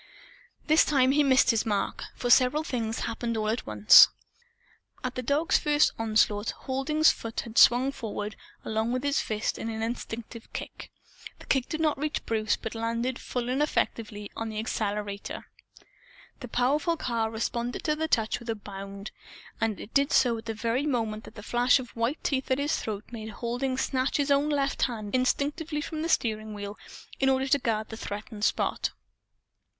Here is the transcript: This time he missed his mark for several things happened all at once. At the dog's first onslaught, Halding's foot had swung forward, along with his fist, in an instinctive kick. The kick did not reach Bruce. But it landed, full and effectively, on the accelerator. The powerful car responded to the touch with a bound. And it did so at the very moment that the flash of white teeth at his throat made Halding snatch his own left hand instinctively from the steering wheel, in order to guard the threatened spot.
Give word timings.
This 0.65 0.83
time 0.83 1.11
he 1.11 1.21
missed 1.21 1.51
his 1.51 1.63
mark 1.63 2.05
for 2.15 2.31
several 2.31 2.63
things 2.63 3.01
happened 3.01 3.37
all 3.37 3.49
at 3.49 3.67
once. 3.67 4.07
At 5.03 5.13
the 5.13 5.21
dog's 5.21 5.59
first 5.59 5.91
onslaught, 5.99 6.49
Halding's 6.65 7.11
foot 7.11 7.41
had 7.41 7.59
swung 7.59 7.91
forward, 7.91 8.35
along 8.65 8.93
with 8.93 9.03
his 9.03 9.21
fist, 9.21 9.59
in 9.59 9.69
an 9.69 9.83
instinctive 9.83 10.51
kick. 10.53 10.91
The 11.37 11.45
kick 11.45 11.69
did 11.69 11.81
not 11.81 11.99
reach 11.99 12.25
Bruce. 12.25 12.55
But 12.57 12.73
it 12.73 12.79
landed, 12.79 13.19
full 13.19 13.47
and 13.47 13.61
effectively, 13.61 14.31
on 14.35 14.49
the 14.49 14.57
accelerator. 14.57 15.45
The 16.39 16.47
powerful 16.47 16.97
car 16.97 17.29
responded 17.29 17.83
to 17.83 17.95
the 17.95 18.07
touch 18.07 18.39
with 18.39 18.49
a 18.49 18.55
bound. 18.55 19.11
And 19.61 19.79
it 19.79 19.93
did 19.93 20.11
so 20.11 20.35
at 20.39 20.45
the 20.45 20.55
very 20.55 20.87
moment 20.87 21.25
that 21.25 21.35
the 21.35 21.43
flash 21.43 21.77
of 21.77 21.89
white 21.95 22.23
teeth 22.23 22.49
at 22.49 22.57
his 22.57 22.75
throat 22.75 23.03
made 23.11 23.29
Halding 23.29 23.77
snatch 23.77 24.17
his 24.17 24.31
own 24.31 24.49
left 24.49 24.81
hand 24.85 25.13
instinctively 25.13 25.79
from 25.79 26.01
the 26.01 26.09
steering 26.09 26.55
wheel, 26.55 26.75
in 27.19 27.29
order 27.29 27.47
to 27.49 27.59
guard 27.59 27.89
the 27.89 27.97
threatened 27.97 28.43
spot. 28.43 28.89